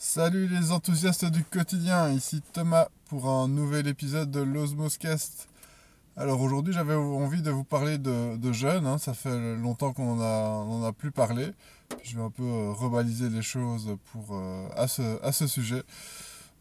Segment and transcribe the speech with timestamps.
[0.00, 5.48] Salut les enthousiastes du quotidien, ici Thomas pour un nouvel épisode de l'Osmoscast.
[6.16, 8.98] Alors aujourd'hui j'avais envie de vous parler de, de hein.
[8.98, 11.48] ça fait longtemps qu'on n'en a, plus parlé.
[12.04, 13.96] Je vais un peu euh, rebaliser les choses
[14.30, 14.86] euh, à,
[15.32, 15.82] ce, sujet.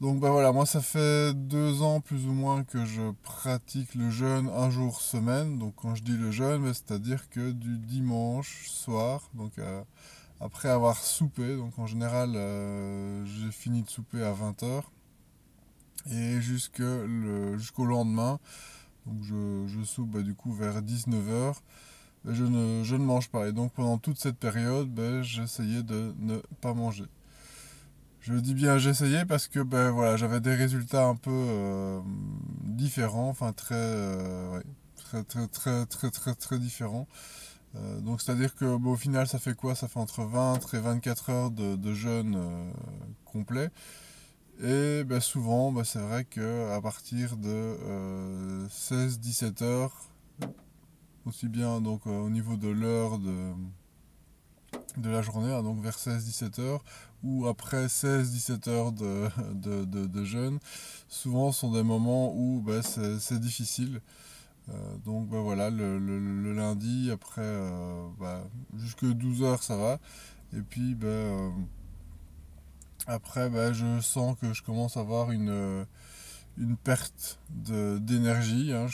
[0.02, 4.10] Donc ben voilà, moi ça fait deux ans plus ou moins que je pratique le
[4.10, 5.60] jeûne un jour semaine.
[5.60, 9.84] Donc quand je dis le jeûne, ben, c'est-à-dire que du dimanche soir, donc euh,
[10.40, 14.84] après avoir soupé, donc en général euh, j'ai fini de souper à 20h
[16.12, 18.40] et jusqu'au lendemain,
[19.06, 21.56] donc je, soupe bah, du coup vers 19h,
[22.24, 23.48] bah, je, ne, je ne mange pas.
[23.48, 27.06] Et donc pendant toute cette période, bah, j'essayais de ne pas manger.
[28.22, 32.00] Je dis bien j'essayais parce que ben voilà, j'avais des résultats un peu euh,
[32.64, 34.62] différents, enfin très, euh,
[34.98, 37.08] très, très, très, très, très, très différents.
[37.76, 39.76] Euh, donc c'est-à-dire que au final ça fait quoi?
[39.76, 42.72] Ça fait entre 20 et 24 heures de, jeûne euh,
[43.26, 43.70] complet.
[44.62, 50.10] Et ben, souvent ben, c'est vrai qu'à partir de 16-17 euh, heures,
[51.26, 53.54] aussi bien donc au niveau de l'heure de,
[54.98, 56.84] de la journée, hein, donc vers 16-17 heures,
[57.24, 59.30] ou après 16-17 heures de,
[59.86, 60.60] de, jeûne,
[61.08, 64.02] souvent sont des moments où ben, c'est difficile.
[64.70, 68.44] Euh, donc bah, voilà, le, lundi, après, euh, bah,
[68.76, 70.00] jusque 12h ça va.
[70.56, 71.50] Et puis bah, euh,
[73.08, 75.86] après, bah, je sens que je commence à avoir une,
[76.58, 78.74] une perte d'énergie.
[78.74, 78.88] Hein.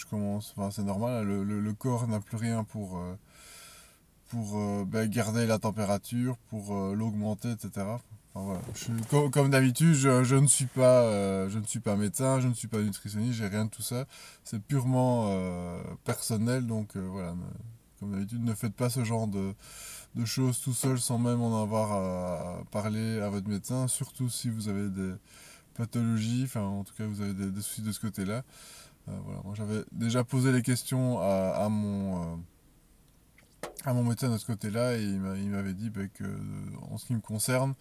[0.71, 3.01] c'est normal, hein, le, corps n'a plus rien pour,
[4.29, 7.97] pour garder la température, pour l'augmenter, etc
[9.31, 12.67] comme, d'habitude, je, ne suis pas, euh, je ne suis pas médecin, je ne suis
[12.67, 14.05] pas nutritionniste, j'ai rien de tout ça.
[14.43, 17.35] C'est purement euh, personnel, donc euh, voilà.
[17.99, 19.53] Comme d'habitude, ne faites pas ce genre de,
[20.25, 24.67] choses tout seul sans même en avoir à, parler à votre médecin, surtout si vous
[24.67, 25.13] avez des
[25.75, 28.43] pathologies, enfin en tout cas vous avez des, soucis de ce côté-là.
[29.07, 32.39] voilà, moi j'avais déjà posé les questions à, mon
[33.85, 36.23] à mon médecin de ce côté-là et il m'avait dit bah, que
[36.91, 37.73] en ce qui me concerne,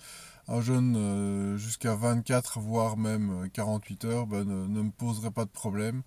[0.48, 5.50] un jeûne euh, jusqu'à 24 voire même 48 heures bah, ne, me poserait pas de
[5.50, 6.02] problème.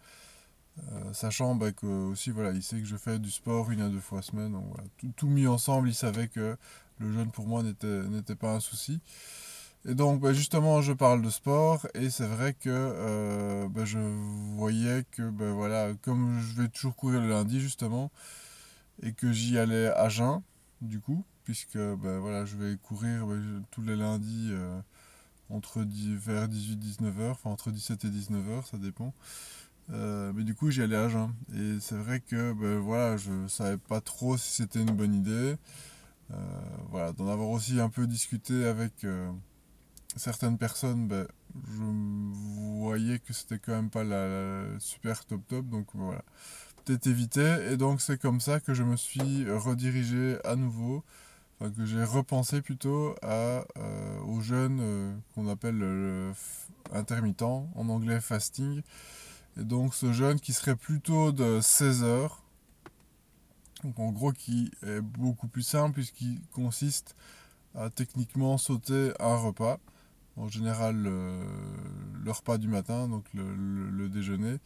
[0.92, 3.90] Euh, sachant bah, que aussi voilà, il sait que je fais du sport une à
[3.90, 4.60] deux fois semaine.
[5.16, 6.58] Tout, mis ensemble, il savait que
[7.00, 9.00] le jeûne pour moi n'était pas un souci.
[9.88, 14.00] Et donc justement je parle de sport et c'est vrai que euh, je
[14.58, 18.12] voyais que voilà, comme je vais toujours courir le lundi justement
[19.02, 20.42] et que j'y allais à jeun
[20.82, 24.80] du coup, puisque ben, voilà, je vais courir ben, tous les lundis euh,
[25.50, 29.14] entre vers 18-19h, enfin entre 17 et 19h, ça dépend.
[29.92, 31.32] Euh, mais du coup, j'y allais à jeun.
[31.56, 35.56] Et c'est vrai que ben, voilà, je savais pas trop si c'était une bonne idée.
[36.32, 36.36] Euh,
[36.90, 39.06] voilà, d'en avoir aussi un peu discuté avec
[40.16, 41.28] certaines personnes, ben,
[41.68, 41.82] je
[42.80, 45.68] voyais que c'était quand même pas la, super top top.
[45.68, 46.24] Donc voilà,
[46.90, 47.72] éviter.
[47.72, 51.04] Et donc c'est comme ça que je me suis redirigé à nouveau
[51.60, 56.34] que j'ai repensé plutôt à, euh, aux euh, qu'on appelle le,
[56.94, 58.82] intermittent, en anglais fasting.
[59.60, 62.44] Et donc ce jeûne qui serait plutôt de 16 heures.
[63.84, 67.16] Donc en gros qui est beaucoup plus simple puisqu'il consiste
[67.74, 69.80] à techniquement sauter un repas.
[70.38, 74.58] En général le, repas du matin, donc le, déjeuner.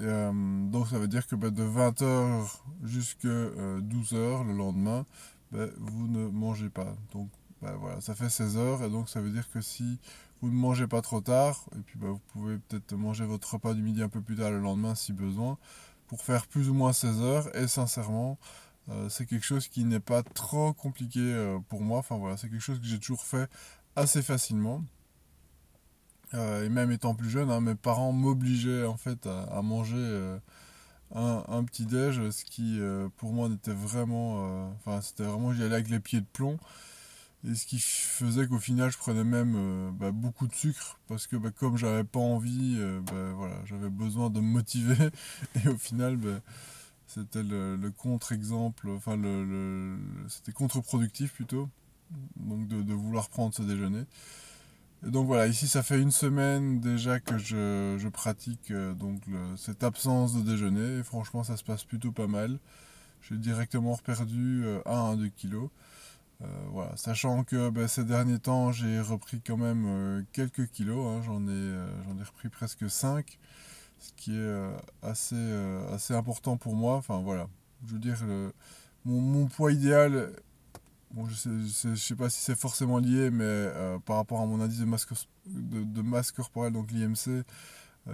[0.00, 0.32] Euh,
[0.70, 2.46] donc ça veut dire que bah, de 20h
[2.84, 5.04] jusqu'à 12h le lendemain,
[5.52, 6.96] ben, vous ne mangez pas.
[7.12, 7.28] Donc
[7.62, 9.98] ben, voilà, ça fait 16 heures et donc ça veut dire que si
[10.40, 13.82] vous ne mangez pas trop tard, et puis vous pouvez peut-être manger votre repas du
[13.82, 15.58] midi un peu plus tard le lendemain si besoin,
[16.06, 18.38] pour faire plus ou moins 16 heures, et sincèrement,
[18.88, 22.48] euh, c'est quelque chose qui n'est pas trop compliqué euh, pour moi, enfin voilà, c'est
[22.48, 23.48] quelque chose que j'ai toujours fait
[23.96, 24.82] assez facilement.
[26.34, 30.38] Euh, et même étant plus jeune, hein, mes parents m'obligeaient en fait à manger
[31.14, 35.62] un, petit déj, ce qui euh, pour moi n'était vraiment, euh, enfin c'était vraiment j'y
[35.62, 36.58] allais avec les pieds de plomb.
[37.48, 41.26] Et ce qui faisait qu'au final, je prenais même euh, bah, beaucoup de sucre parce
[41.26, 45.08] que bah, comme j'avais pas envie, bah, voilà, j'avais besoin de me motiver.
[45.64, 46.18] Et au final,
[47.06, 49.96] c'était le, contre-exemple, enfin, le,
[50.28, 51.68] c'était contre-productif plutôt,
[52.36, 54.04] donc de, de, vouloir prendre ce déjeuner.
[55.02, 59.22] Donc voilà, ici ça fait une semaine déjà que je, pratique euh, donc
[59.56, 62.58] cette absence de déjeuner et franchement ça se passe plutôt pas mal.
[63.22, 65.70] J'ai directement perdu 1 à 2 kilos.
[66.42, 71.06] Euh, voilà, sachant que ben, ces derniers temps j'ai repris quand même euh, quelques kilos,
[71.06, 71.22] hein.
[71.24, 73.38] j'en ai, repris presque 5,
[73.98, 74.70] ce qui est
[75.02, 75.52] assez,
[75.92, 76.96] assez important pour moi.
[76.96, 77.48] Enfin voilà,
[77.86, 78.18] je veux dire,
[79.06, 80.32] mon, mon poids idéal
[81.12, 83.68] bon, je sais, sais, pas si c'est forcément lié, mais
[84.04, 85.06] par rapport à mon indice de masse,
[85.46, 87.44] de, masse corporelle, donc l'IMC,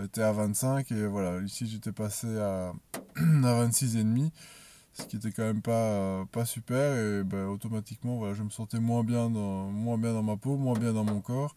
[0.03, 2.73] était à 25 et voilà, ici j'étais passé à,
[3.17, 4.31] à 26,5
[4.99, 8.81] ce qui était quand même pas, pas super et ben, automatiquement voilà, je me sentais
[8.81, 11.55] moins bien, dans, moins bien dans ma peau, moins bien dans mon corps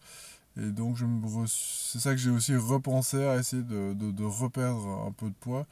[0.56, 0.98] et donc
[1.46, 5.34] c'est ça que j'ai aussi repensé à essayer de, de, de, reperdre un peu de
[5.34, 5.66] poids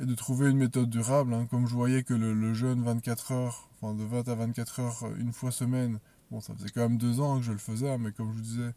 [0.00, 1.34] et de trouver une méthode durable.
[1.34, 1.46] Hein.
[1.50, 5.04] Comme je voyais que le, le, jeûne 24 heures, enfin de 20 à 24 heures
[5.18, 5.98] une fois semaine,
[6.30, 8.36] bon ça faisait quand même deux ans que je le faisais, hein, mais comme je
[8.36, 8.70] vous disais,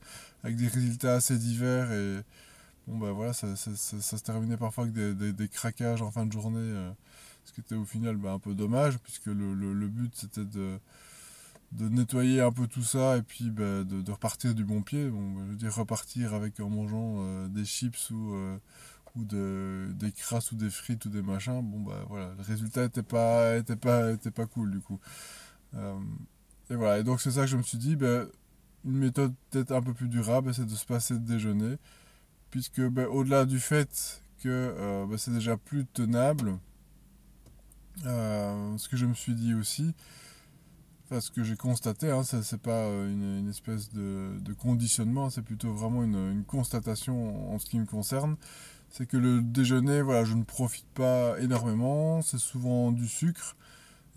[0.43, 2.21] avec des résultats assez divers et
[2.87, 6.25] bon ben voilà, ça, ça, ça, se terminait parfois avec des, des, craquages en fin
[6.25, 6.59] de journée.
[6.59, 6.91] Euh,
[7.43, 10.45] ce qui était au final ben, un peu dommage, puisque le, le, le but c'était
[10.45, 10.79] de,
[11.71, 15.09] de nettoyer un peu tout ça et puis ben, de, de, repartir du bon pied.
[15.09, 18.57] Bon, ben, je veux dire, repartir avec en mangeant euh, des chips ou, euh,
[19.15, 21.61] ou de, des crasses ou des frites ou des machins.
[21.61, 24.99] Bon, bah voilà, le résultat était pas, était pas, était pas cool du coup.
[25.75, 25.99] Euh,
[26.69, 28.27] et voilà, et donc c'est ça que je me suis dit, ben,
[28.85, 31.77] une méthode peut-être un peu plus durable, c'est de se passer de déjeuner,
[32.49, 36.57] puisque ben, au-delà du fait que ben, c'est déjà plus tenable,
[38.05, 39.93] euh, ce que je me suis dit aussi,
[41.05, 46.03] enfin, ce que j'ai constaté, hein, c'est pas une, espèce de, conditionnement, c'est plutôt vraiment
[46.03, 48.37] une, constatation en ce qui me concerne.
[48.91, 53.55] C'est que le déjeuner, voilà, je ne profite pas énormément, c'est souvent du sucre.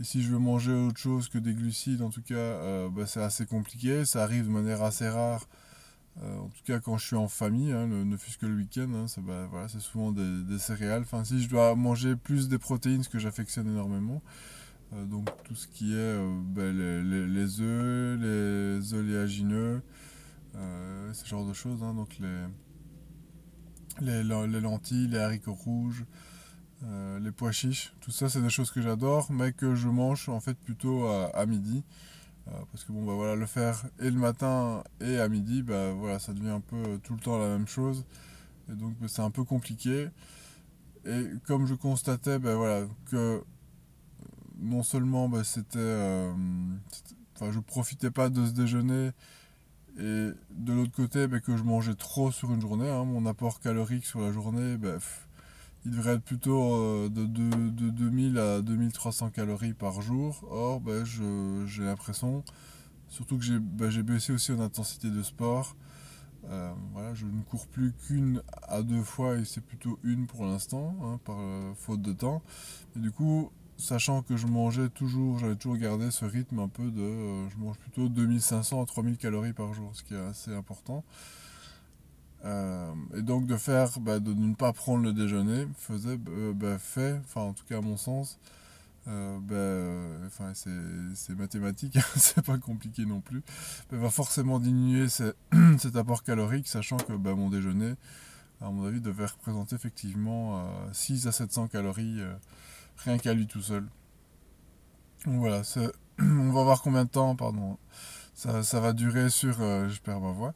[0.00, 3.06] Et si je veux manger autre chose que des glucides, en tout cas, euh, bah,
[3.06, 4.04] c'est assez compliqué.
[4.04, 5.46] Ça arrive de manière assez rare
[6.22, 8.88] euh, en tout cas, quand je suis en famille, hein, ne fût-ce que le week-end,
[8.94, 11.02] hein, c'est bah, voilà, souvent des, céréales.
[11.02, 14.22] Enfin, si je dois manger plus des protéines, ce que j'affectionne énormément,
[14.92, 16.16] euh, donc tout ce qui est
[16.54, 19.82] bah, les, les, les, œufs, les oléagineux,
[20.54, 22.44] ce genre de choses, hein, donc les,
[24.00, 26.04] les, les, lentilles, les haricots rouges,
[26.84, 30.28] euh, les pois chiches, tout ça, c'est des choses que j'adore, mais que je mange
[30.28, 31.82] en fait plutôt à, midi.
[32.46, 35.92] Euh, parce que bon, bah voilà, le faire et le matin et à midi, bah
[35.92, 38.04] voilà, ça devient un peu euh, tout le temps la même chose.
[38.70, 40.08] Et donc, bah, c'est un peu compliqué.
[41.06, 43.40] Et comme je constatais, bah voilà, que euh,
[44.58, 45.78] non seulement bah, c'était.
[45.78, 46.32] Euh,
[47.34, 49.10] enfin, je profitais pas de ce déjeuner.
[49.98, 52.88] Et de l'autre côté, bah, que je mangeais trop sur une journée.
[52.88, 54.96] Hein, mon apport calorique sur la journée, bah,
[55.84, 60.44] il devrait être plutôt euh, de, de, de, 2000 à 2300 calories par jour.
[60.50, 62.42] Or, ben, j'ai l'impression,
[63.08, 65.76] surtout que j'ai baissé aussi en intensité de sport.
[66.50, 70.44] Euh, voilà, je ne cours plus qu'une à deux fois et c'est plutôt une pour
[70.44, 72.42] l'instant, hein, par euh, faute de temps.
[72.96, 77.00] Du coup, sachant que je mangeais toujours, j'avais toujours gardé ce rythme un peu de,
[77.00, 81.04] euh, je mange plutôt 2500 à 3000 calories par jour, ce qui est assez important.
[82.44, 86.78] Euh, et donc de faire, bah, de ne pas prendre le déjeuner, faisait, euh, bah,
[86.78, 88.38] fait, enfin en tout cas à mon sens,
[89.06, 93.42] bah, c'est mathématique, c'est pas compliqué non plus,
[93.90, 97.94] bah, va forcément diminuer cet apport calorique, sachant que bah, mon déjeuner,
[98.60, 102.20] à mon avis, devait représenter effectivement 6 à 700 calories
[102.98, 103.86] rien qu'à lui tout seul.
[105.26, 105.62] Donc voilà,
[106.18, 107.78] on va voir combien de temps, pardon,
[108.34, 110.54] ça, ça va durer sur, je perds ma voix.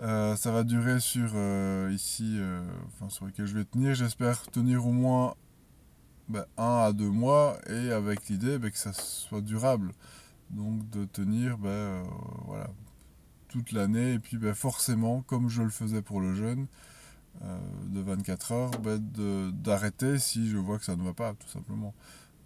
[0.00, 3.94] Euh, ça va durer sur euh, ici, euh, enfin sur lequel je vais tenir.
[3.94, 5.34] J'espère tenir au moins
[6.28, 9.92] ben, un à deux mois et avec l'idée ben, que ça soit durable.
[10.50, 12.04] Donc de tenir ben, euh,
[12.44, 12.70] voilà,
[13.48, 16.66] toute l'année et puis forcément, comme je le faisais pour le jeûne euh,
[17.40, 18.98] de 24 heures, ben,
[19.52, 21.94] d'arrêter si je vois que ça ne va pas, tout simplement.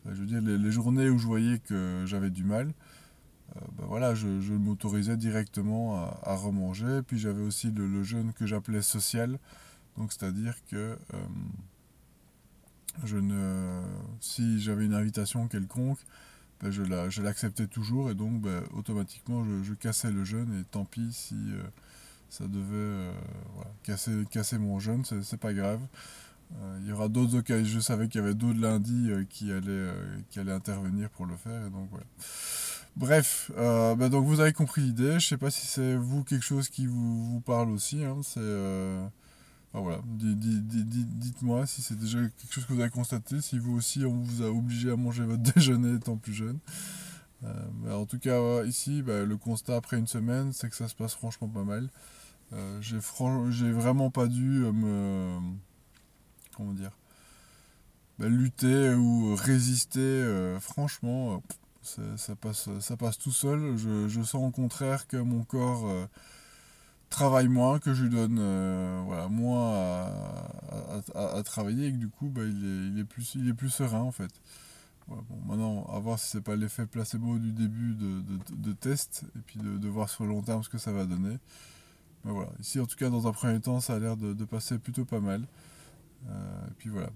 [0.07, 2.73] je veux dire, les, les journées où je voyais que j'avais du mal,
[3.57, 7.03] euh, ben voilà, je, je m'autorisais directement à, remanger.
[7.07, 9.39] Puis j'avais aussi le, jeûne que j'appelais social.
[9.97, 11.27] Donc c'est-à-dire que euh,
[13.05, 13.83] je ne,
[14.21, 15.99] si j'avais une invitation quelconque,
[16.61, 20.65] ben je, la, je l'acceptais toujours et donc automatiquement je, je, cassais le jeûne et
[20.65, 21.63] tant pis si euh,
[22.33, 23.13] ça devait euh,
[23.55, 25.81] voilà, casser, casser mon jeûne, c'est, pas grave.
[26.55, 29.93] Euh, il y aura d'autres occasions, je savais qu'il y avait d'autres lundis qui, allaient,
[30.31, 32.07] qui intervenir pour le faire et donc voilà.
[32.97, 35.21] Bref, euh, bah donc vous avez compris l'idée.
[35.21, 38.03] Je sais pas si c'est vous quelque chose qui vous, vous parle aussi.
[38.03, 38.21] Hein.
[38.23, 39.07] C'est euh...
[39.75, 40.01] voilà.
[40.07, 43.43] Dites-moi si c'est déjà quelque chose que vous avez constaté.
[43.43, 46.59] Si vous aussi on vous a obligé à manger votre déjeuner étant plus jeune.
[47.45, 47.53] Euh,
[47.85, 50.89] bah, en tout cas euh, ici, bah, le constat après une semaine, c'est que ça
[50.89, 51.89] se passe franchement pas mal.
[52.53, 55.39] Euh, j'ai vraiment pas dû euh, me
[56.57, 56.93] comment dire
[58.19, 60.57] bah, lutter ou résister.
[60.61, 61.43] franchement
[61.83, 63.77] ça passe, ça passe tout seul.
[63.77, 66.07] Je, je, sens au contraire que mon corps euh,
[67.11, 72.29] travaille moins, que je lui donne euh, moins à, à, travailler et que du coup,
[72.29, 74.31] bah, il, est, il, est plus, il est plus serein en fait.
[75.09, 79.59] bon, maintenant, à voir si c'est pas l'effet placebo du début de, test, et puis
[79.61, 81.39] de, voir sur le long terme ce que ça va donner.
[82.25, 85.05] Voilà, ici en tout cas dans un premier temps ça a l'air de, passer plutôt
[85.05, 85.47] pas mal.
[86.29, 87.11] Euh, et puis voilà,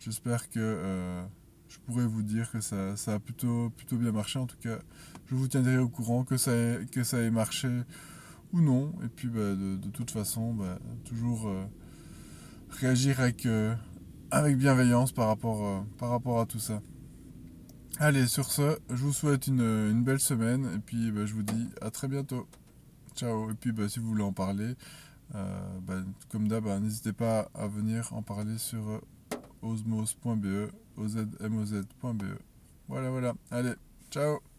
[0.00, 1.24] j'espère que euh,
[1.68, 4.38] je pourrais vous dire que ça, a plutôt, plutôt bien marché.
[4.40, 4.78] En tout cas,
[5.26, 7.68] je vous tiendrai au courant que ça ait, que ça ait marché
[8.52, 8.92] ou non.
[9.04, 11.64] Et puis bah, de, toute façon, bah, toujours euh,
[12.70, 13.46] réagir avec,
[14.32, 16.82] avec bienveillance par rapport, par rapport à tout ça.
[17.98, 21.68] Allez, sur ce, je vous souhaite une, belle semaine et puis bah, je vous dis
[21.80, 22.48] à très bientôt.
[23.14, 23.50] Ciao.
[23.50, 24.74] Et puis bah, si vous voulez en parler,
[25.34, 29.00] euh, bah, comme d'hab, n'hésitez pas à venir en parler sur euh,
[29.62, 32.24] osmos.be, ozmoz.be.
[32.88, 33.34] Voilà, voilà.
[33.50, 33.74] Allez,
[34.10, 34.51] ciao